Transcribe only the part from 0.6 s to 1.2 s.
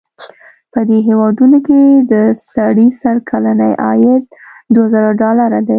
په دې